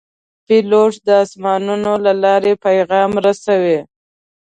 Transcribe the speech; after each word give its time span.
پیلوټ 0.45 0.93
د 1.05 1.07
آسمانونو 1.23 1.91
له 2.05 2.13
لارې 2.23 2.53
پیغام 2.65 3.11
رسوي. 3.25 3.79